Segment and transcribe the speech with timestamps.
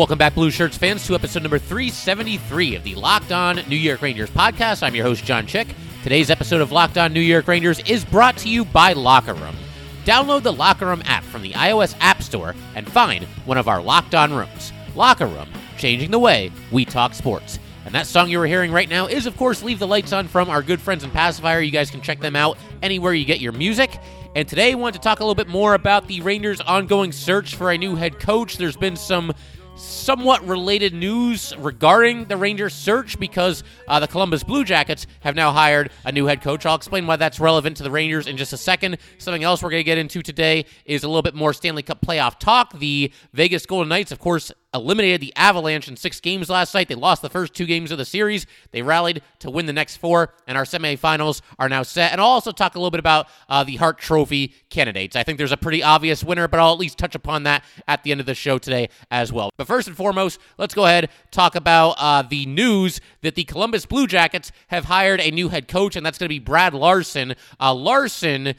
[0.00, 4.00] Welcome back, Blue Shirts fans, to episode number 373 of the Locked On New York
[4.00, 4.82] Rangers podcast.
[4.82, 5.68] I'm your host, John Chick.
[6.02, 9.54] Today's episode of Locked On New York Rangers is brought to you by Locker Room.
[10.06, 13.82] Download the Locker Room app from the iOS App Store and find one of our
[13.82, 14.72] Locked On rooms.
[14.94, 17.58] Locker Room, changing the way we talk sports.
[17.84, 20.26] And that song you were hearing right now is, of course, Leave the Lights On
[20.28, 21.60] from our good friends in Pacifier.
[21.60, 23.98] You guys can check them out anywhere you get your music.
[24.34, 27.54] And today I want to talk a little bit more about the Rangers' ongoing search
[27.54, 28.56] for a new head coach.
[28.56, 29.34] There's been some
[29.80, 35.52] somewhat related news regarding the Rangers search because uh, the Columbus Blue Jackets have now
[35.52, 36.66] hired a new head coach.
[36.66, 38.98] I'll explain why that's relevant to the Rangers in just a second.
[39.18, 42.00] Something else we're going to get into today is a little bit more Stanley Cup
[42.00, 42.78] playoff talk.
[42.78, 46.88] The Vegas Golden Knights, of course, eliminated the Avalanche in six games last night.
[46.88, 48.46] They lost the first two games of the series.
[48.70, 52.12] They rallied to win the next four, and our semifinals are now set.
[52.12, 55.16] And I'll also talk a little bit about uh, the Hart Trophy candidates.
[55.16, 58.02] I think there's a pretty obvious winner, but I'll at least touch upon that at
[58.04, 59.50] the end of the show today as well.
[59.56, 63.86] But first and foremost, let's go ahead talk about uh, the news that the Columbus
[63.86, 67.34] Blue Jackets have hired a new head coach, and that's going to be Brad Larsen.
[67.58, 68.54] Uh, Larsen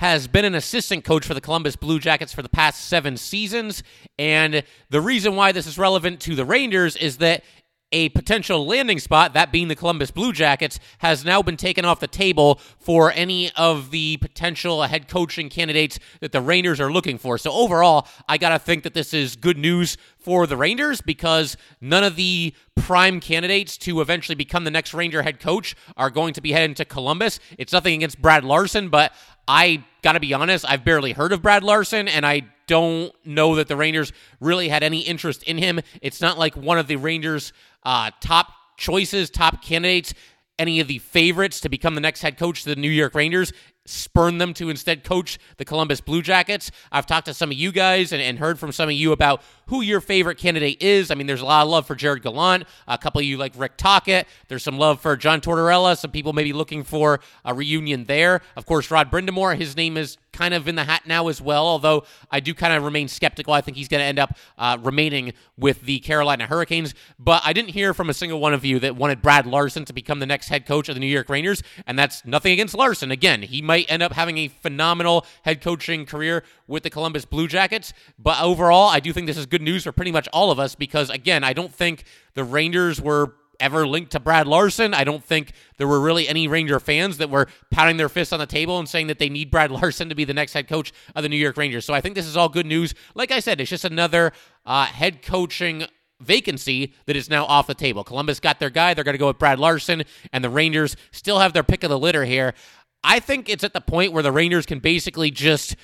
[0.00, 3.82] has been an assistant coach for the Columbus Blue Jackets for the past seven seasons.
[4.18, 7.44] And the reason why this is relevant to the Rangers is that
[7.92, 12.00] a potential landing spot, that being the Columbus Blue Jackets, has now been taken off
[12.00, 17.18] the table for any of the potential head coaching candidates that the Rangers are looking
[17.18, 17.36] for.
[17.36, 21.58] So overall, I got to think that this is good news for the Rangers because
[21.82, 26.32] none of the prime candidates to eventually become the next Ranger head coach are going
[26.32, 27.38] to be heading to Columbus.
[27.58, 29.12] It's nothing against Brad Larsen, but
[29.46, 33.56] I got to be honest, I've barely heard of Brad Larsen, and I don't know
[33.56, 35.80] that the Rangers really had any interest in him.
[36.02, 37.52] It's not like one of the Rangers'
[37.82, 40.14] uh, top choices, top candidates,
[40.58, 43.52] any of the favorites to become the next head coach to the New York Rangers
[43.90, 46.70] spurn them to instead coach the Columbus Blue Jackets.
[46.92, 49.42] I've talked to some of you guys and, and, heard from some of you about
[49.70, 51.12] who your favorite candidate is.
[51.12, 52.64] I mean, there's a lot of love for Gerard Gallant.
[52.88, 54.26] A couple of you like Rick Tocchet.
[54.48, 55.96] There's some love for John Tortorella.
[55.96, 58.40] Some people may be looking for a reunion there.
[58.56, 61.66] Of course, Rod Brind'Amour, his name is kind of in the hat now as well,
[61.66, 63.52] although I do kind of remain skeptical.
[63.52, 66.94] I think he's going to end up uh, remaining with the Carolina Hurricanes.
[67.18, 69.92] But I didn't hear from a single one of you that wanted Brad Larsen to
[69.92, 73.10] become the next head coach of the New York Rangers, and that's nothing against Larsen.
[73.10, 77.48] Again, he might end up having a phenomenal head coaching career with the Columbus Blue
[77.48, 77.92] Jackets.
[78.18, 80.74] But overall, I do think this is good news for pretty much all of us
[80.74, 82.04] because, again, I don't think
[82.34, 84.94] the Rangers were ever linked to Brad Larsen.
[84.94, 88.40] I don't think there were really any Ranger fans that were pounding their fists on
[88.40, 90.92] the table and saying that they need Brad Larsen to be the next head coach
[91.14, 91.84] of the New York Rangers.
[91.84, 92.94] So I think this is all good news.
[93.14, 94.32] Like I said, it's just another
[94.66, 95.84] uh, head coaching
[96.20, 98.04] vacancy that is now off the table.
[98.04, 98.94] Columbus got their guy.
[98.94, 101.90] They're going to go with Brad Larsen, and the Rangers still have their pick of
[101.90, 102.54] the litter here.
[103.02, 105.76] I think it's at the point where the Rangers can basically just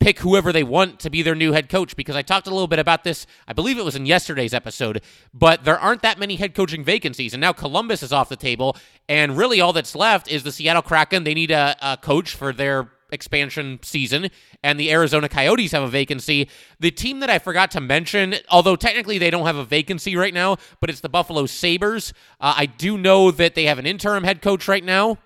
[0.00, 2.68] pick whoever they want to be their new head coach because I talked a little
[2.68, 6.36] bit about this, I believe it was in yesterday's episode, but there aren't that many
[6.36, 7.32] head coaching vacancies.
[7.32, 8.76] And now Columbus is off the table.
[9.08, 11.24] And really all that's left is the Seattle Kraken.
[11.24, 14.28] They need a, a coach for their expansion season,
[14.62, 16.50] and the Arizona Coyotes have a vacancy.
[16.80, 20.34] The team that I forgot to mention, although technically they don't have a vacancy right
[20.34, 22.12] now, but it's the Buffalo Sabres.
[22.40, 25.18] Uh, I do know that they have an interim head coach right now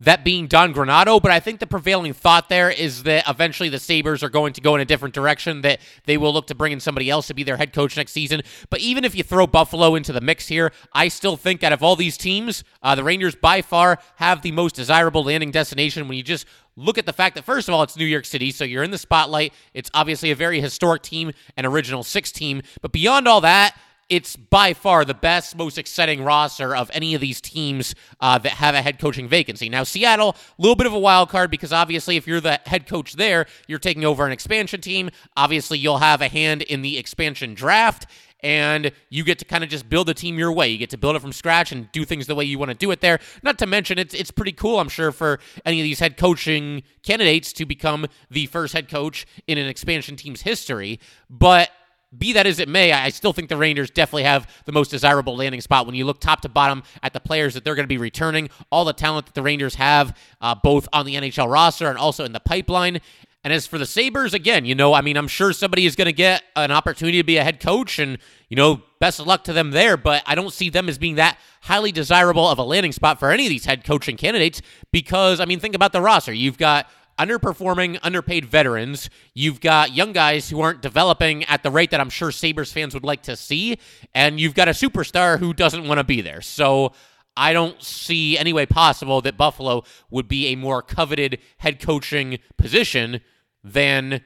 [0.00, 1.20] that being Don Granato.
[1.20, 4.60] But I think the prevailing thought there is that eventually the Sabres are going to
[4.60, 7.34] go in a different direction, that they will look to bring in somebody else to
[7.34, 8.42] be their head coach next season.
[8.70, 11.82] But even if you throw Buffalo into the mix here, I still think out of
[11.82, 16.16] all these teams, uh, the Rangers by far have the most desirable landing destination when
[16.16, 16.46] you just
[16.76, 18.90] look at the fact that first of all it's New York City, so you're in
[18.90, 19.52] the spotlight.
[19.74, 23.76] It's obviously a very historic team, an original six team, but beyond all that,
[24.10, 28.52] it's by far the best, most exciting roster of any of these teams uh, that
[28.52, 29.68] have a head coaching vacancy.
[29.68, 32.86] Now, Seattle, a little bit of a wild card because obviously, if you're the head
[32.86, 35.10] coach there, you're taking over an expansion team.
[35.36, 38.06] Obviously, you'll have a hand in the expansion draft
[38.42, 40.68] and you get to kind of just build a team your way.
[40.68, 42.76] You get to build it from scratch and do things the way you want to
[42.76, 43.20] do it there.
[43.42, 46.82] Not to mention, it's it's pretty cool, I'm sure, for any of these head coaching
[47.02, 51.00] candidates to become the first head coach in an expansion team's history.
[51.28, 51.70] But
[52.16, 55.36] be that as it may, I still think the Rangers definitely have the most desirable
[55.36, 57.88] landing spot when you look top to bottom at the players that they're going to
[57.88, 61.88] be returning, all the talent that the Rangers have, uh, both on the NHL roster
[61.88, 63.00] and also in the pipeline.
[63.42, 66.06] And as for the Sabres, again, you know, I mean, I'm sure somebody is going
[66.06, 68.18] to get an opportunity to be a head coach, and,
[68.50, 69.96] you know, best of luck to them there.
[69.96, 73.30] But I don't see them as being that highly desirable of a landing spot for
[73.30, 74.60] any of these head coaching candidates
[74.92, 76.34] because, I mean, think about the roster.
[76.34, 79.10] You've got underperforming, underpaid veterans.
[79.34, 82.94] You've got young guys who aren't developing at the rate that I'm sure Sabres fans
[82.94, 83.78] would like to see.
[84.14, 86.40] And you've got a superstar who doesn't want to be there.
[86.40, 86.92] So
[87.36, 92.38] I don't see any way possible that Buffalo would be a more coveted head coaching
[92.56, 93.20] position
[93.62, 94.22] than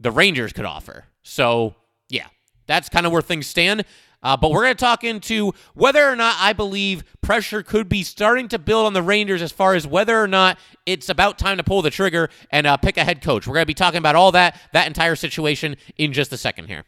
[0.00, 1.04] the Rangers could offer.
[1.22, 1.76] So,
[2.08, 2.26] yeah,
[2.66, 3.84] that's kind of where things stand.
[4.22, 8.02] Uh, but we're going to talk into whether or not I believe pressure could be
[8.02, 11.56] starting to build on the Rangers as far as whether or not it's about time
[11.56, 13.46] to pull the trigger and uh, pick a head coach.
[13.46, 16.66] We're going to be talking about all that, that entire situation in just a second
[16.66, 16.84] here.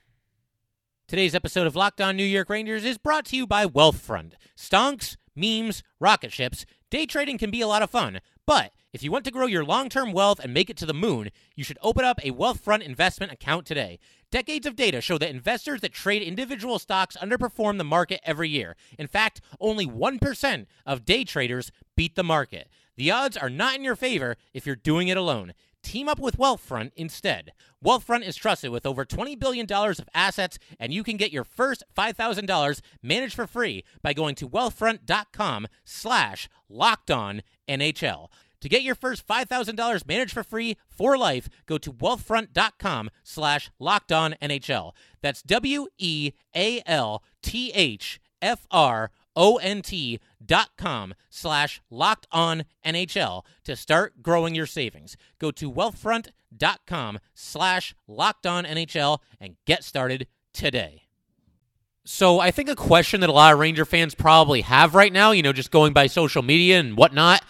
[1.08, 4.32] Today's episode of Locked On New York Rangers is brought to you by Wealthfront.
[4.56, 8.20] Stonks memes, rocket ships, day trading can be a lot of fun.
[8.46, 10.94] But if you want to grow your long term wealth and make it to the
[10.94, 13.98] moon, you should open up a Wealthfront investment account today.
[14.34, 18.74] Decades of data show that investors that trade individual stocks underperform the market every year.
[18.98, 22.68] In fact, only 1% of day traders beat the market.
[22.96, 25.54] The odds are not in your favor if you're doing it alone.
[25.84, 27.52] Team up with Wealthfront instead.
[27.84, 31.84] Wealthfront is trusted with over $20 billion of assets, and you can get your first
[31.96, 38.30] $5,000 managed for free by going to wealthfront.com slash locked on NHL.
[38.60, 44.12] To get your first $5,000 managed for free for life, go to wealthfront.com slash locked
[44.12, 44.92] on NHL.
[45.20, 52.64] That's W E A L T H F R O-N-T dot com slash locked on
[52.84, 55.16] NHL to start growing your savings.
[55.38, 61.02] Go to wealthfront.com slash locked on NHL and get started today.
[62.04, 65.30] So I think a question that a lot of Ranger fans probably have right now,
[65.30, 67.42] you know, just going by social media and whatnot,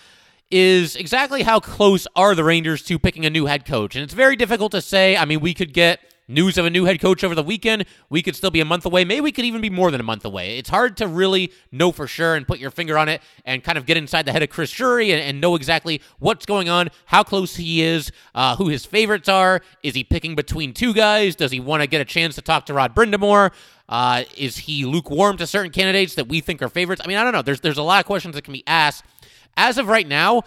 [0.55, 3.97] is exactly how close are the Rangers to picking a new head coach?
[3.97, 5.17] And it's very difficult to say.
[5.17, 5.99] I mean, we could get
[6.29, 7.85] news of a new head coach over the weekend.
[8.09, 9.05] We could still be a month away.
[9.05, 10.57] Maybe we could even be more than a month away.
[10.57, 13.77] It's hard to really know for sure and put your finger on it and kind
[13.77, 16.89] of get inside the head of Chris Drury and, and know exactly what's going on,
[17.07, 19.61] how close he is, uh, who his favorites are.
[19.83, 21.35] Is he picking between two guys?
[21.35, 23.53] Does he want to get a chance to talk to Rod Brind'Amour?
[23.89, 27.03] Uh, is he lukewarm to certain candidates that we think are favorites?
[27.05, 27.43] I mean, I don't know.
[27.43, 29.05] There's there's a lot of questions that can be asked.
[29.57, 30.43] As of right now,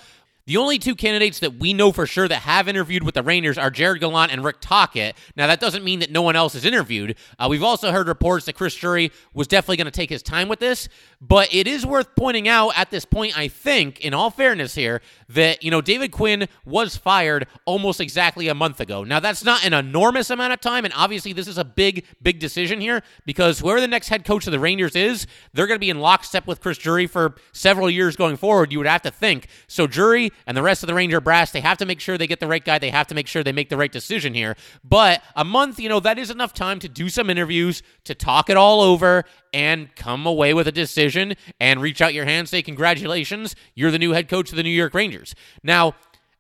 [0.48, 3.58] the only two candidates that we know for sure that have interviewed with the Rangers
[3.58, 5.18] are Gerard Gallant and Rick Tocchet.
[5.36, 7.18] Now, that doesn't mean that no one else is interviewed.
[7.38, 10.48] Uh, we've also heard reports that Chris Drury was definitely going to take his time
[10.48, 10.88] with this,
[11.20, 15.02] but it is worth pointing out at this point, I think, in all fairness here,
[15.28, 19.04] that, you know, David Quinn was fired almost exactly a month ago.
[19.04, 22.40] Now, that's not an enormous amount of time, and obviously this is a big, big
[22.40, 25.80] decision here because whoever the next head coach of the Rangers is, they're going to
[25.80, 29.12] be in lockstep with Chris Drury for several years going forward, you would have to
[29.12, 29.48] think.
[29.68, 32.28] So, Drury and the rest of the Ranger brass, they have to make sure they
[32.28, 32.80] get the right guy.
[32.80, 34.56] They have to make sure they make the right decision here.
[34.84, 38.50] But a month, you know, that is enough time to do some interviews, to talk
[38.50, 42.62] it all over, and come away with a decision and reach out your hand, say,
[42.62, 45.34] Congratulations, you're the new head coach of the New York Rangers.
[45.64, 45.96] Now,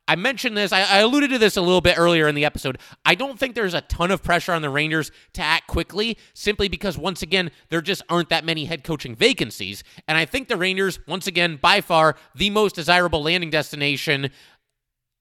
[0.07, 2.77] I mentioned this, I, I, alluded to this a little bit earlier in the episode.
[3.05, 6.69] I don't think there's a ton of pressure on the Rangers to act quickly simply
[6.69, 9.83] because, once again, there just aren't that many head coaching vacancies.
[10.07, 14.31] And I think the Rangers, once again, by far the most desirable landing destination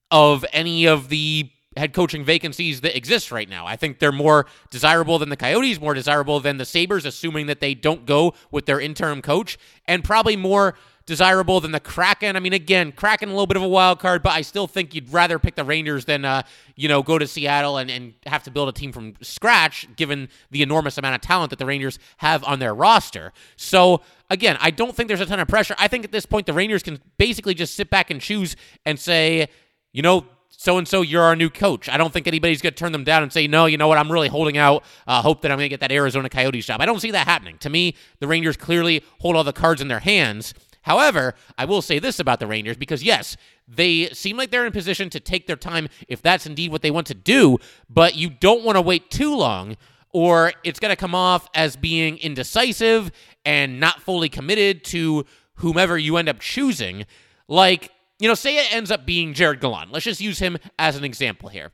[0.09, 3.65] of any of the head coaching vacancies that exist right now.
[3.65, 7.59] I think they're more desirable than the Coyotes, more desirable than the Sabres, assuming that
[7.59, 10.75] they don't go with their interim coach, and probably more
[11.07, 12.35] desirable than the Kraken.
[12.35, 14.93] I mean, again, Kraken a little bit of a wild card, but I still think
[14.93, 16.43] you'd rather pick the Rangers than uh,
[16.75, 20.29] you know go to Seattle and, and have to build a team from scratch, given
[20.51, 23.33] the enormous amount of talent that the Rangers have on their roster.
[23.55, 25.75] So again, I don't think there's a ton of pressure.
[25.79, 28.99] I think at this point the Rangers can basically just sit back and choose and
[28.99, 29.47] say,
[29.93, 30.25] you know,
[30.59, 31.87] so and so, you're our new coach.
[31.87, 33.99] I don't think anybody's going to turn them down and say, no, you know what,
[33.99, 36.81] I'm really holding out uh, hope that I'm going to get that Arizona Coyotes job.
[36.81, 37.59] I don't see that happening.
[37.59, 40.55] To me, the Rangers clearly hold all the cards in their hands.
[40.87, 43.35] However, I will say this about the Rangers because, yes,
[43.67, 46.91] they seem like they're in position to take their time if that's indeed what they
[46.91, 47.57] want to do,
[47.89, 49.75] but you don't want to wait too long
[50.13, 53.11] or it's going to come off as being indecisive
[53.43, 55.25] and not fully committed to
[55.55, 57.05] whomever you end up choosing.
[57.49, 59.91] Like, you know, say it ends up being Gerard Gallant.
[59.91, 61.73] Let's just use him as an example here.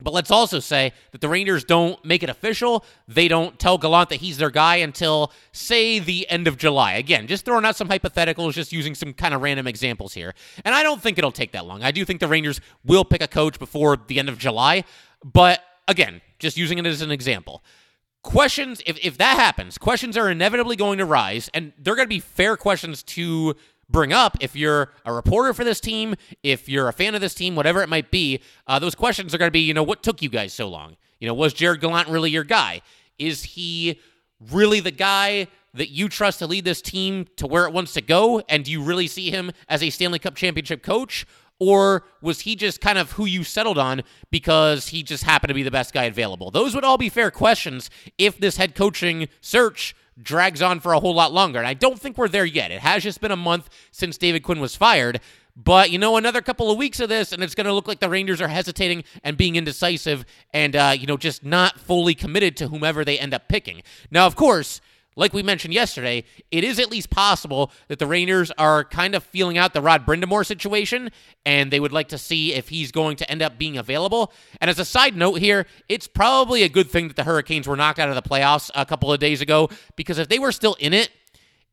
[0.00, 2.84] But let's also say that the Rangers don't make it official.
[3.06, 6.94] They don't tell Gallant that he's their guy until, say, the end of July.
[6.94, 10.34] Again, just throwing out some hypotheticals, just using some kind of random examples here.
[10.64, 11.84] And I don't think it'll take that long.
[11.84, 14.82] I do think the Rangers will pick a coach before the end of July.
[15.24, 17.62] But again, just using it as an example.
[18.22, 22.14] Questions, if, if that happens, questions are inevitably going to rise, and they're going to
[22.14, 23.54] be fair questions to
[23.88, 27.34] bring up if you're a reporter for this team, if you're a fan of this
[27.34, 28.40] team, whatever it might be.
[28.66, 30.96] Uh, those questions are going to be, you know, what took you guys so long?
[31.20, 32.82] You know, was Gerard Gallant really your guy?
[33.18, 34.00] Is he
[34.50, 38.00] really the guy that you trust to lead this team to where it wants to
[38.00, 38.42] go?
[38.48, 41.26] And do you really see him as a Stanley Cup championship coach?
[41.60, 45.54] Or was he just kind of who you settled on because he just happened to
[45.54, 46.50] be the best guy available?
[46.50, 51.00] Those would all be fair questions if this head coaching search drags on for a
[51.00, 51.58] whole lot longer.
[51.58, 52.70] And I don't think we're there yet.
[52.70, 55.20] It has just been a month since David Quinn was fired.
[55.56, 58.00] But you know, another couple of weeks of this, and it's going to look like
[58.00, 62.56] the Rangers are hesitating and being indecisive, and uh, you know, just not fully committed
[62.56, 63.82] to whomever they end up picking.
[64.10, 64.80] Now, of course,
[65.16, 69.22] like we mentioned yesterday, it is at least possible that the Rangers are kind of
[69.22, 71.10] feeling out the Rod Brind'Amour situation,
[71.46, 74.32] and they would like to see if he's going to end up being available.
[74.60, 77.76] And as a side note here, it's probably a good thing that the Hurricanes were
[77.76, 80.74] knocked out of the playoffs a couple of days ago, because if they were still
[80.74, 81.10] in it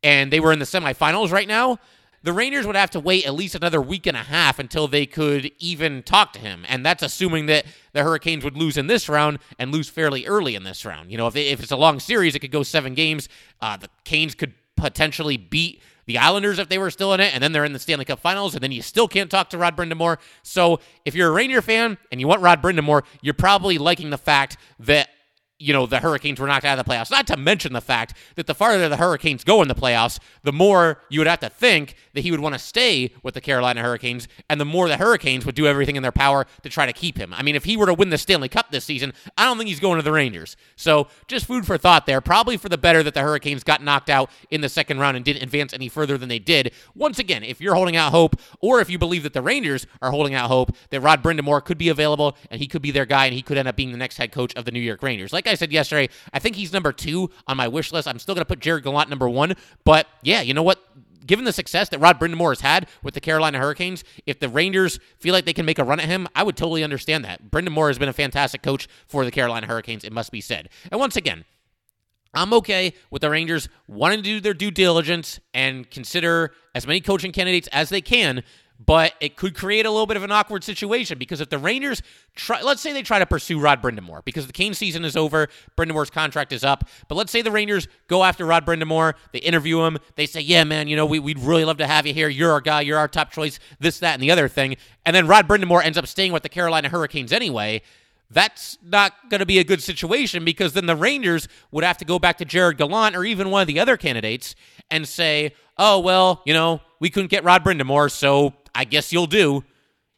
[0.02, 1.78] and they were in the semifinals right now,
[2.22, 5.06] the Rangers would have to wait at least another week and a half until they
[5.06, 6.64] could even talk to him.
[6.68, 10.54] And that's assuming that the Hurricanes would lose in this round and lose fairly early
[10.54, 11.10] in this round.
[11.10, 13.28] You know, if, if it's a long series, it could go seven games.
[13.60, 17.42] Uh, the Canes could potentially beat the Islanders if they were still in it, and
[17.42, 19.76] then they're in the Stanley Cup Finals, and then you still can't talk to Rod
[19.76, 20.18] Brind'Amour.
[20.42, 24.18] So if you're a Ranger fan and you want Rod Brind'Amour, you're probably liking the
[24.18, 25.08] fact that
[25.62, 27.10] you know, the Hurricanes were knocked out of the playoffs.
[27.10, 30.52] Not to mention the fact that the farther the Hurricanes go in the playoffs, the
[30.52, 33.82] more you would have to think that he would want to stay with the Carolina
[33.82, 36.92] Hurricanes, and the more the Hurricanes would do everything in their power to try to
[36.92, 37.32] keep him.
[37.34, 39.68] I mean, if he were to win the Stanley Cup this season, I don't think
[39.68, 40.56] he's going to the Rangers.
[40.76, 42.20] So just food for thought there.
[42.20, 45.24] Probably for the better that the Hurricanes got knocked out in the second round and
[45.24, 46.72] didn't advance any further than they did.
[46.94, 50.10] Once again, if you're holding out hope, or if you believe that the Rangers are
[50.10, 53.26] holding out hope that Rod Brind'Amour could be available and he could be their guy
[53.26, 55.32] and he could end up being the next head coach of the New York Rangers.
[55.32, 58.08] Like I said yesterday, I think he's number two on my wish list.
[58.08, 59.54] I'm still going to put Gerard Gallant number one.
[59.84, 60.82] But yeah, you know what?
[61.26, 64.98] Given the success that Rod Brind'Amour has had with the Carolina Hurricanes, if the Rangers
[65.18, 67.50] feel like they can make a run at him, I would totally understand that.
[67.50, 70.68] Brind'Amour has been a fantastic coach for the Carolina Hurricanes, it must be said.
[70.90, 71.44] And once again,
[72.34, 77.00] I'm okay with the Rangers wanting to do their due diligence and consider as many
[77.00, 78.42] coaching candidates as they can
[78.84, 82.02] but it could create a little bit of an awkward situation because if the Rangers
[82.34, 85.48] try, let's say they try to pursue Rod Brind'Amour because the Kane season is over,
[85.76, 89.82] Brind'Amour's contract is up, but let's say the Rangers go after Rod Brind'Amour, they interview
[89.82, 92.28] him, they say, yeah, man, you know, we, would really love to have you here,
[92.28, 95.26] you're our guy, you're our top choice, this, that, and the other thing, and then
[95.26, 97.82] Rod Brind'Amour ends up staying with the Carolina Hurricanes anyway,
[98.30, 102.04] that's not going to be a good situation because then the Rangers would have to
[102.04, 104.54] go back to Gerard Gallant or even one of the other candidates
[104.90, 109.26] and say, oh, well, you know, we couldn't get Rod Brind'Amour, so I guess you'll
[109.26, 109.64] do.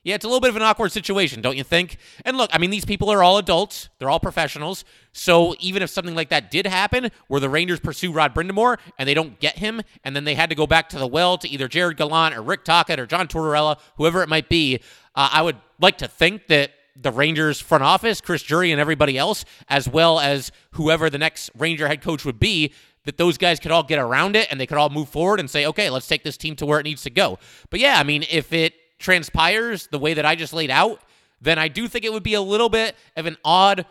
[0.03, 1.97] Yeah, it's a little bit of an awkward situation, don't you think?
[2.27, 4.85] And look, I mean, these people are all adults, they're all professionals.
[5.13, 9.09] So even if something like that did happen, where the Rangers pursue Rod Brind'Amour and
[9.09, 11.49] they don't get him, and then they had to go back to the well to
[11.49, 14.81] either Gerard Gallant or Rick Tocchet or John Tortorella, whoever it might be,
[15.15, 19.17] uh, I would like to think that the Rangers front office, Chris Drury and everybody
[19.17, 23.61] else, as well as whoever the next Ranger head coach would be, that those guys
[23.61, 26.09] could all get around it and they could all move forward and say, okay, let's
[26.09, 27.39] take this team to where it needs to go.
[27.71, 31.01] But yeah, I mean, if it transpires the way that I just laid out,
[31.41, 33.87] then I do think it would be a little bit of an odd,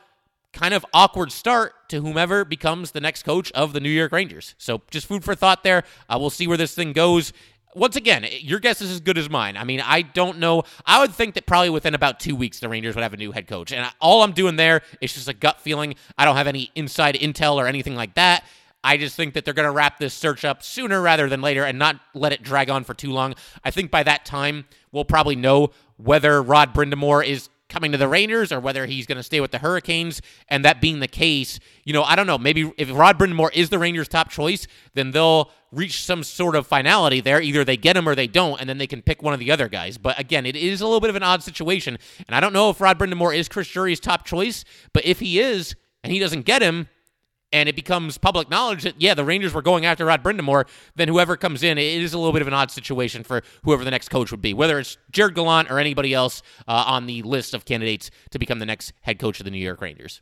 [0.52, 4.56] kind of awkward start to whomever becomes the next coach of the New York Rangers.
[4.58, 5.84] So just food for thought there.
[6.10, 7.34] Uh, we'll see where this thing goes.
[7.76, 9.58] Once again, your guess is as good as mine.
[9.58, 10.64] I mean, I don't know.
[10.86, 13.32] I would think that probably within about two weeks, the Rangers would have a new
[13.32, 13.72] head coach.
[13.72, 15.96] And all I'm doing there is just a gut feeling.
[16.18, 18.44] I don't have any inside intel or anything like that.
[18.84, 21.64] I just think that they're going to wrap this search up sooner rather than later
[21.64, 23.36] and not let it drag on for too long.
[23.64, 28.08] I think by that time, we'll probably know whether Rod Brind'Amour is coming to the
[28.08, 30.22] Rangers or whether he's going to stay with the Hurricanes.
[30.48, 32.38] And that being the case, you know, I don't know.
[32.38, 36.68] Maybe if Rod Brind'Amour is the Rangers' top choice, then they'll reach some sort of
[36.68, 37.42] finality there.
[37.42, 39.50] Either they get him or they don't, and then they can pick one of the
[39.50, 39.98] other guys.
[39.98, 41.98] But again, it is a little bit of an odd situation.
[42.28, 44.64] And I don't know if Rod Brind'Amour is Chris Drury's top choice,
[44.94, 46.90] but if he is and he doesn't get him,
[47.54, 51.08] and it becomes public knowledge that yeah, the Rangers were going after Rod Brind'Amour, then
[51.08, 53.92] whoever comes in, it is a little bit of an odd situation for whoever the
[53.92, 57.54] next coach would be, whether it's Gerard Gallant or anybody else uh, on the list
[57.54, 60.22] of candidates to become the next head coach of the New York Rangers.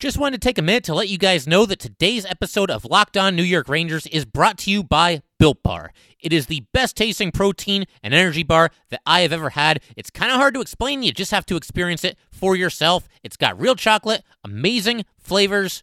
[0.00, 2.86] Just wanted to take a minute to let you guys know that today's episode of
[2.86, 5.92] Locked On New York Rangers is brought to you by Built Bar.
[6.18, 9.82] It is the best tasting protein and energy bar that I have ever had.
[9.98, 13.10] It's kind of hard to explain, you just have to experience it for yourself.
[13.22, 15.82] It's got real chocolate, amazing flavors,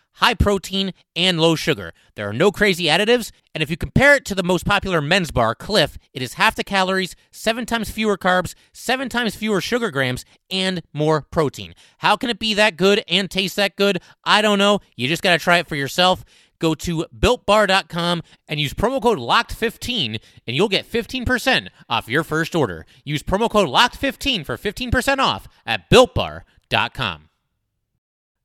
[0.13, 1.93] high protein, and low sugar.
[2.15, 5.31] There are no crazy additives, and if you compare it to the most popular men's
[5.31, 9.91] bar, Clif, it is half the calories, seven times fewer carbs, seven times fewer sugar
[9.91, 11.73] grams, and more protein.
[11.99, 14.01] How can it be that good and taste that good?
[14.23, 14.79] I don't know.
[14.95, 16.23] You just got to try it for yourself.
[16.59, 22.53] Go to builtbar.com and use promo code LOCKED15 and you'll get 15% off your first
[22.53, 22.85] order.
[23.03, 27.30] Use promo code LOCKED15 for 15% off at builtbar.com.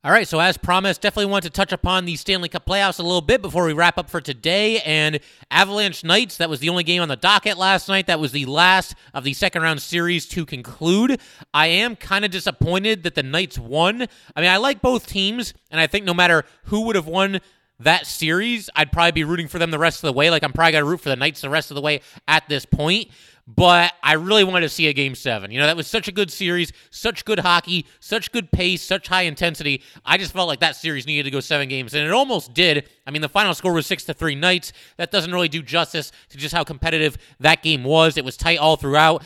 [0.07, 3.03] All right, so as promised, definitely want to touch upon the Stanley Cup playoffs a
[3.03, 4.79] little bit before we wrap up for today.
[4.79, 5.19] And
[5.51, 8.07] Avalanche Knights, that was the only game on the docket last night.
[8.07, 11.19] That was the last of the second round series to conclude.
[11.53, 14.07] I am kind of disappointed that the Knights won.
[14.33, 17.41] I mean, I like both teams, and I think no matter who would have won
[17.79, 20.29] that series, I'd probably be rooting for them the rest of the way.
[20.29, 21.99] Like I'm probably gonna root for the Knights the rest of the way
[22.29, 23.09] at this point.
[23.47, 25.51] But I really wanted to see a game seven.
[25.51, 29.07] You know, that was such a good series, such good hockey, such good pace, such
[29.07, 29.81] high intensity.
[30.03, 32.89] I just felt like that series needed to go seven games, and it almost did.
[33.05, 34.73] I mean, the final score was six to three Knights.
[34.97, 38.17] That doesn't really do justice to just how competitive that game was.
[38.17, 39.23] It was tight all throughout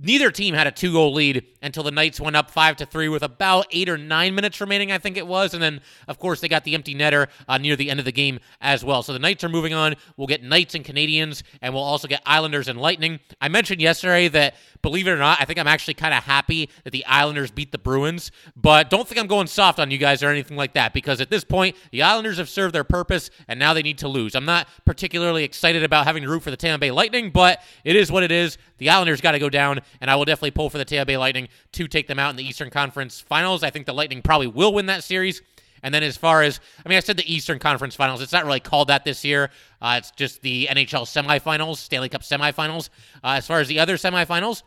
[0.00, 3.08] neither team had a two goal lead until the Knights went up five to three
[3.08, 5.54] with about eight or nine minutes remaining, I think it was.
[5.54, 8.12] And then, of course, they got the empty netter uh, near the end of the
[8.12, 9.02] game as well.
[9.02, 9.94] So the Knights are moving on.
[10.16, 13.20] We'll get Knights and Canadiens, and we'll also get Islanders and Lightning.
[13.40, 16.68] I mentioned yesterday that, believe it or not, I think I'm actually kind of happy
[16.84, 20.22] that the Islanders beat the Bruins, but don't think I'm going soft on you guys
[20.22, 23.58] or anything like that because at this point, the Islanders have served their purpose and
[23.58, 24.34] now they need to lose.
[24.34, 27.96] I'm not particularly excited about having to root for the Tampa Bay Lightning, but it
[27.96, 28.58] is what it is.
[28.76, 31.16] The Islanders got to go down, and I will definitely pull for the Tampa Bay
[31.16, 33.62] Lightning to take them out in the Eastern Conference Finals.
[33.62, 35.40] I think the Lightning probably will win that series.
[35.84, 38.22] And then as far as, I mean, I said the Eastern Conference Finals.
[38.22, 39.50] It's not really called that this year.
[39.82, 42.88] Uh, it's just the NHL semifinals, Stanley Cup semifinals.
[43.22, 44.62] Uh, as far as the other semifinals,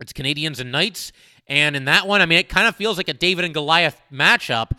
[0.00, 1.12] it's Canadiens and Knights.
[1.46, 4.00] And in that one, I mean, it kind of feels like a David and Goliath
[4.12, 4.72] matchup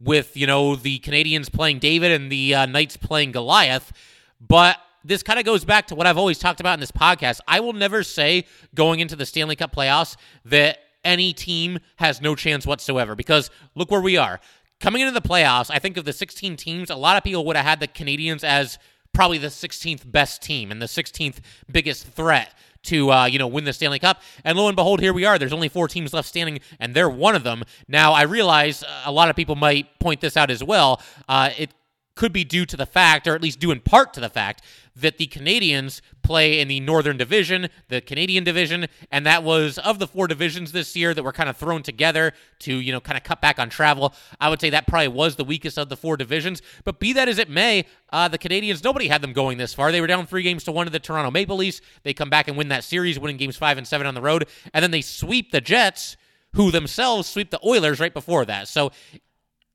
[0.00, 3.92] with, you know, the Canadiens playing David and the uh, Knights playing Goliath.
[4.40, 7.40] But this kind of goes back to what I've always talked about in this podcast.
[7.46, 12.34] I will never say going into the Stanley Cup playoffs that any team has no
[12.34, 14.40] chance whatsoever because look where we are.
[14.80, 17.56] Coming into the playoffs, I think of the 16 teams, a lot of people would
[17.56, 18.78] have had the Canadiens as
[19.14, 21.38] probably the 16th best team and the 16th
[21.70, 22.52] biggest threat
[22.86, 24.20] to uh, you know win the Stanley Cup.
[24.44, 25.38] And lo and behold, here we are.
[25.38, 27.62] There's only four teams left standing, and they're one of them.
[27.88, 31.00] Now I realize a lot of people might point this out as well.
[31.28, 31.70] Uh, it
[32.16, 34.62] could be due to the fact, or at least due in part to the fact,
[34.96, 39.98] that the Canadiens play in the Northern Division, the Canadian Division, and that was of
[39.98, 43.18] the four divisions this year that were kind of thrown together to, you know, kind
[43.18, 44.14] of cut back on travel.
[44.40, 46.62] I would say that probably was the weakest of the four divisions.
[46.84, 49.92] But be that as it may, uh, the Canadiens, nobody had them going this far.
[49.92, 51.82] They were down three games to one to the Toronto Maple Leafs.
[52.02, 54.48] They come back and win that series, winning games five and seven on the road,
[54.72, 56.16] and then they sweep the Jets
[56.54, 58.68] who themselves sweep the Oilers right before that.
[58.68, 58.90] So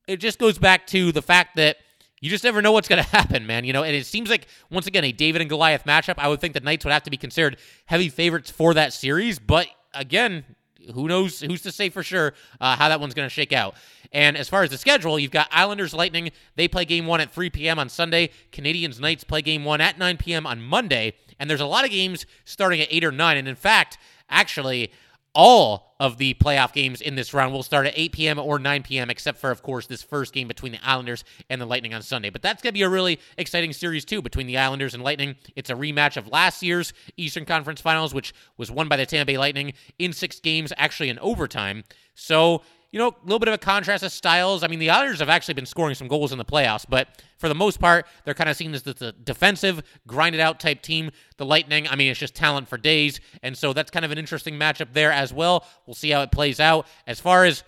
[0.07, 1.77] it just goes back to the fact that
[2.21, 3.65] you just never know what's going to happen, man.
[3.65, 6.15] You know, and it seems like once again a David and Goliath matchup.
[6.17, 9.39] I would think the Knights would have to be considered heavy favorites for that series,
[9.39, 10.45] but again,
[10.93, 11.41] who knows?
[11.41, 13.75] Who's to say for sure uh, how that one's going to shake out?
[14.11, 16.31] And as far as the schedule, you've got Islanders Lightning.
[16.55, 17.79] They play game one at 3 p.m.
[17.79, 18.31] on Sunday.
[18.51, 20.45] Canadiens Knights play game one at 9 p.m.
[20.45, 21.13] on Monday.
[21.39, 23.37] And there's a lot of games starting at 8 or 9.
[23.37, 23.97] And in fact,
[24.29, 24.91] actually,
[25.33, 28.39] all of the playoff games in this round will start at 8 p.m.
[28.39, 31.65] or 9 p.m., except for, of course, this first game between the Islanders and the
[31.65, 32.29] Lightning on Sunday.
[32.29, 35.35] But that's going to be a really exciting series, too, between the Islanders and Lightning.
[35.55, 39.27] It's a rematch of last year's Eastern Conference Finals, which was won by the Tampa
[39.27, 41.83] Bay Lightning in six games, actually in overtime.
[42.15, 44.63] So you know, a little bit of a contrast of styles.
[44.63, 47.47] I mean, the Islanders have actually been scoring some goals in the playoffs, but for
[47.47, 51.11] the most part, they're kind of seen as the defensive, grinded out type team.
[51.37, 53.21] The Lightning, I mean, it's just talent for days.
[53.41, 55.65] And so that's kind of an interesting matchup there as well.
[55.87, 56.85] We'll see how it plays out.
[57.07, 57.63] As far as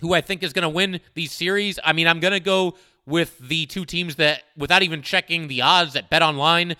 [0.00, 2.74] who I think is going to win these series, I mean, I'm going to go
[3.06, 6.74] with the two teams that, without even checking the odds at Bet Online,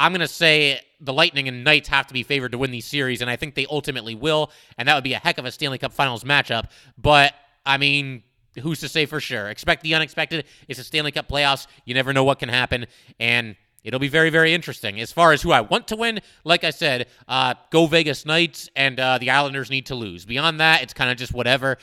[0.00, 2.86] I'm going to say the Lightning and Knights have to be favored to win these
[2.86, 5.52] series, and I think they ultimately will, and that would be a heck of a
[5.52, 6.70] Stanley Cup Finals matchup.
[6.96, 7.34] But,
[7.66, 8.22] I mean,
[8.62, 9.50] who's to say for sure?
[9.50, 10.46] Expect the unexpected.
[10.68, 11.66] It's a Stanley Cup playoffs.
[11.84, 12.86] You never know what can happen,
[13.18, 14.98] and it'll be very, very interesting.
[15.02, 18.70] As far as who I want to win, like I said, uh, go Vegas Knights,
[18.74, 20.24] and uh, the Islanders need to lose.
[20.24, 21.76] Beyond that, it's kind of just whatever.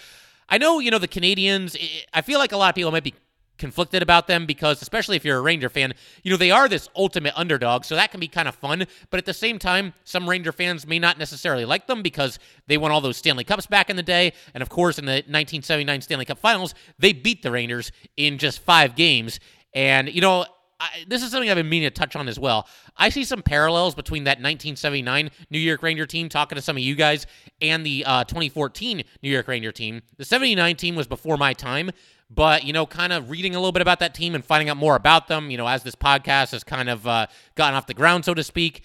[0.50, 1.78] I know, you know, the Canadiens,
[2.14, 3.14] I feel like a lot of people might be
[3.58, 5.94] conflicted about them because especially if you're a Ranger fan,
[6.24, 9.18] you know, they are this ultimate underdog, so that can be kind of fun, but
[9.18, 12.92] at the same time, some Ranger fans may not necessarily like them because they won
[12.92, 16.26] all those Stanley Cups back in the day, and of course in the 1979 Stanley
[16.26, 19.40] Cup Finals, they beat the Rangers in just 5 games.
[19.74, 20.46] And you know,
[20.80, 22.68] I, this is something I've been meaning to touch on as well.
[22.96, 26.84] I see some parallels between that 1979 New York Ranger team, talking to some of
[26.84, 27.26] you guys,
[27.62, 30.02] and the uh, 2014 New York Ranger team.
[30.18, 31.92] The 79 team was before my time,
[32.30, 34.78] But, you know, kind of reading a little bit about that team and finding out
[34.78, 37.94] more about them, you know, as this podcast has kind of uh, gotten off the
[37.94, 38.84] ground, so to speak.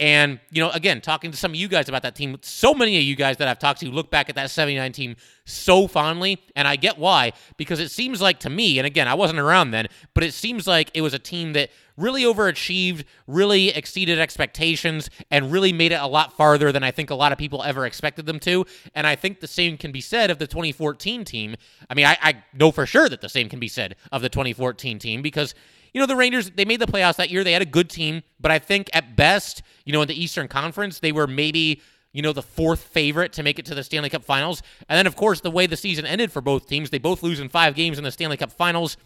[0.00, 2.96] And, you know, again, talking to some of you guys about that team, so many
[2.96, 6.42] of you guys that I've talked to look back at that 79 team so fondly.
[6.56, 9.72] And I get why, because it seems like to me, and again, I wasn't around
[9.72, 11.68] then, but it seems like it was a team that
[12.00, 17.10] really overachieved, really exceeded expectations, and really made it a lot farther than I think
[17.10, 18.64] a lot of people ever expected them to.
[18.94, 21.56] And I think the same can be said of the 2014 team.
[21.88, 24.28] I mean, I, I know for sure that the same can be said of the
[24.28, 25.54] 2014 team because
[25.92, 27.42] you know, the Rangers, they made the playoffs that year.
[27.42, 30.48] They had a good team, but I think at best, you know, in the Eastern
[30.48, 31.82] Conference, they were maybe,
[32.12, 34.62] you know, the fourth favorite to make it to the Stanley Cup finals.
[34.88, 37.40] And then, of course, the way the season ended for both teams, they both lose
[37.40, 38.96] in five games in the Stanley Cup finals.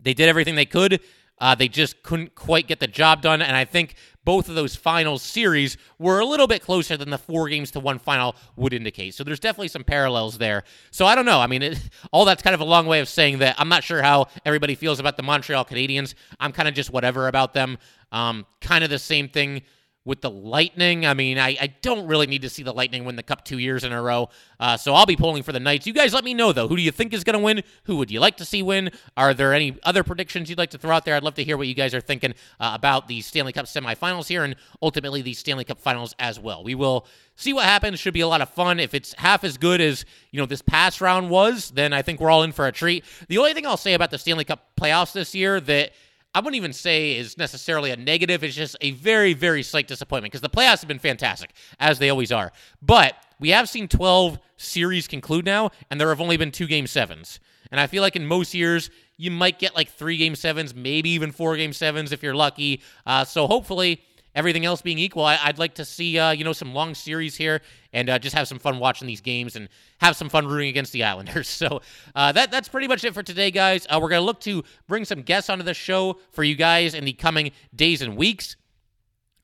[0.00, 1.00] They did everything they could.
[1.40, 3.42] Uh, they just couldn't quite get the job done.
[3.42, 7.18] And I think both of those final series were a little bit closer than the
[7.18, 9.14] four games to one final would indicate.
[9.14, 10.64] So there's definitely some parallels there.
[10.90, 11.40] So I don't know.
[11.40, 11.80] I mean, it,
[12.12, 14.74] all that's kind of a long way of saying that I'm not sure how everybody
[14.74, 16.14] feels about the Montreal Canadiens.
[16.40, 17.78] I'm kind of just whatever about them.
[18.12, 19.62] Um, kind of the same thing
[20.08, 21.04] with the Lightning.
[21.04, 23.58] I mean, I, I don't really need to see the Lightning win the Cup two
[23.58, 24.30] years in a row.
[24.58, 25.86] Uh, so I'll be pulling for the Knights.
[25.86, 26.66] You guys let me know, though.
[26.66, 27.62] Who do you think is going to win?
[27.84, 28.90] Who would you like to see win?
[29.18, 31.14] Are there any other predictions you'd like to throw out there?
[31.14, 34.28] I'd love to hear what you guys are thinking uh, about the Stanley Cup semifinals
[34.28, 36.64] here and ultimately the Stanley Cup finals as well.
[36.64, 38.00] We will see what happens.
[38.00, 38.80] Should be a lot of fun.
[38.80, 42.18] If it's half as good as, you know, this past round was, then I think
[42.18, 43.04] we're all in for a treat.
[43.28, 45.92] The only thing I'll say about the Stanley Cup playoffs this year that–
[46.34, 48.44] I wouldn't even say is necessarily a negative.
[48.44, 52.10] It's just a very, very slight disappointment because the playoffs have been fantastic, as they
[52.10, 52.52] always are.
[52.82, 56.86] But we have seen 12 series conclude now, and there have only been two game
[56.86, 57.40] sevens.
[57.70, 61.10] And I feel like in most years, you might get like three game sevens, maybe
[61.10, 62.82] even four game sevens if you're lucky.
[63.06, 64.02] Uh, so hopefully,
[64.38, 67.36] everything else being equal, I, would like to see uh, you know some long series
[67.36, 67.60] here
[67.92, 69.68] and uh, just have some fun watching these games and
[70.00, 71.48] have some fun rooting against the Islanders.
[71.58, 71.82] So
[72.14, 73.84] uh, that that's pretty much it for today, guys.
[73.90, 77.04] Uh, we're gonna look to bring some guests onto the show for you guys in
[77.04, 78.54] the coming days and weeks.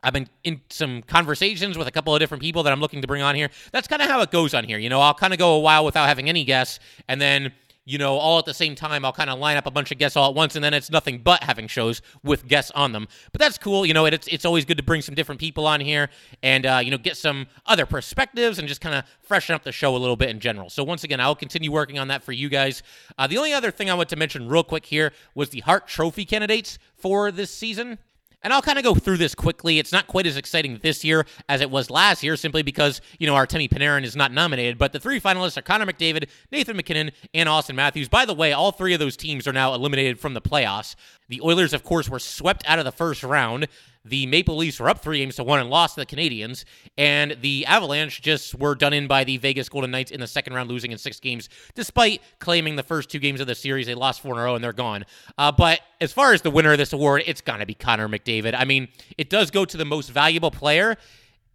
[0.05, 3.09] I've been in some conversations with a couple of different people that I'm looking to
[3.09, 3.51] bring on here.
[3.73, 4.79] That's kind of how it goes on here.
[4.79, 6.79] You know, I'll kind of go a while without having any guests,
[7.09, 7.53] and then
[7.85, 9.05] you know, all at the same time.
[9.05, 10.91] I'll kind of line up a bunch of guests all at once, and then it's
[10.91, 13.09] nothing but having shows with guests on them.
[13.33, 13.85] But that's cool.
[13.85, 16.09] You know, it's it's always good to bring some different people on here
[16.43, 19.73] and uh, you know get some other perspectives and just kind of freshen up the
[19.73, 20.71] show a little bit in general.
[20.71, 22.83] So once again, I'll continue working on that for you guys.
[23.19, 25.87] Uh, the only other thing I want to mention real quick here was the Hart
[25.87, 27.99] Trophy candidates for this season.
[28.45, 29.79] And I'll kind of go through this quickly.
[29.79, 33.27] It's not quite as exciting this year as it was last year, simply because, you
[33.27, 34.77] know, our Artemi Panarin is not nominated.
[34.77, 38.11] But the three finalists are Connor McDavid, Nathan MacKinnon, and Auston Matthews.
[38.11, 40.95] By the way, all three of those teams are now eliminated from the playoffs.
[41.29, 43.67] The Oilers, of course, were swept out of the first round.
[44.05, 46.65] The Maple Leafs were up three games to one and lost to the Canadiens.
[46.99, 50.53] And the Avalanche just were done in by the Vegas Golden Knights in the second
[50.53, 53.87] round, losing in six games, despite claiming the first two games of the series.
[53.87, 55.07] They lost four in a row and they're gone.
[55.39, 58.09] Uh, but as far as the winner of this award, it's going to be Connor
[58.09, 58.55] McDavid.
[58.57, 60.97] I mean, it does go to the most valuable player.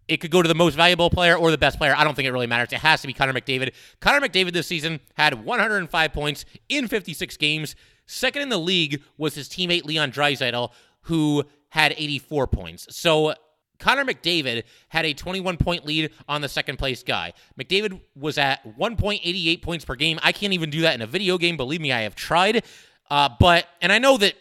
[0.08, 1.94] It could go to the most valuable player or the best player.
[1.96, 2.72] I don't think it really matters.
[2.72, 3.72] It has to be Connor McDavid.
[4.00, 7.76] Connor McDavid this season had 105 points in 56 games.
[8.06, 12.86] Second in the league was his teammate Leon Draisaitl, who had 84 points.
[12.90, 13.34] So
[13.80, 17.32] Connor McDavid had a 21 point lead on the second place guy.
[17.58, 20.20] McDavid was at 1.88 points per game.
[20.22, 21.56] I can't even do that in a video game.
[21.56, 22.64] Believe me, I have tried.
[23.10, 24.34] Uh, but, and I know that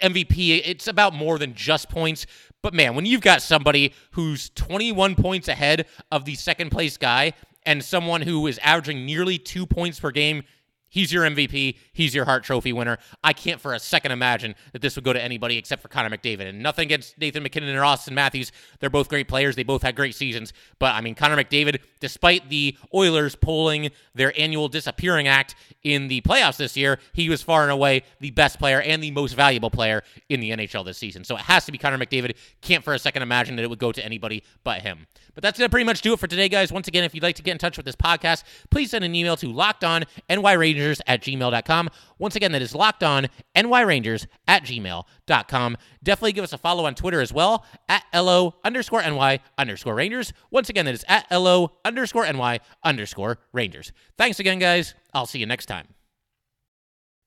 [0.00, 2.26] MVP, it's about more than just points.
[2.62, 7.32] But man, when you've got somebody who's 21 points ahead of the second place guy
[7.64, 10.44] and someone who is averaging nearly two points per game,
[10.92, 11.78] He's your MVP.
[11.94, 12.98] He's your Hart Trophy winner.
[13.24, 16.14] I can't for a second imagine that this would go to anybody except for Connor
[16.14, 16.46] McDavid.
[16.46, 18.52] And nothing against Nathan MacKinnon or Auston Matthews.
[18.78, 19.56] They're both great players.
[19.56, 20.52] They both had great seasons.
[20.78, 26.20] But I mean, Connor McDavid, despite the Oilers pulling their annual disappearing act in the
[26.20, 29.70] playoffs this year, he was far and away the best player and the most valuable
[29.70, 31.24] player in the NHL this season.
[31.24, 32.36] So it has to be Connor McDavid.
[32.60, 35.06] Can't for a second imagine that it would go to anybody but him.
[35.34, 36.70] But that's going to pretty much do it for today, guys.
[36.70, 39.14] Once again, if you'd like to get in touch with this podcast, please send an
[39.14, 41.90] email to lockedonnyrangers at gmail.com.
[42.18, 45.76] Once again, that is locked on nyrangers at gmail.com.
[46.02, 50.32] Definitely give us a follow on Twitter as well at LO underscore NY underscore Rangers.
[50.50, 53.92] Once again, that is at LO underscore NY underscore Rangers.
[54.18, 54.94] Thanks again, guys.
[55.14, 55.88] I'll see you next time.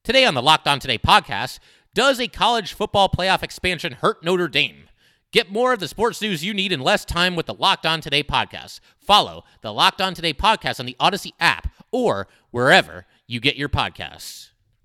[0.04, 1.60] Today on the Locked On Today podcast,
[1.94, 4.90] does a college football playoff expansion hurt Notre Dame?
[5.32, 8.00] Get more of the sports news you need in less time with the Locked On
[8.00, 8.80] Today podcast.
[9.00, 13.70] Follow the Locked On Today podcast on the Odyssey app or wherever you get your
[13.70, 14.52] podcasts.